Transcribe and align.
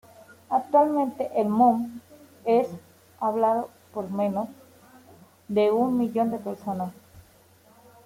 Actualmente 0.49 1.29
el 1.39 1.47
mon 1.47 2.01
es 2.43 2.67
hablado 3.19 3.69
por 3.93 4.09
menos 4.09 4.49
de 5.47 5.69
un 5.69 5.95
millón 5.95 6.31
de 6.31 6.39
personas. 6.39 6.91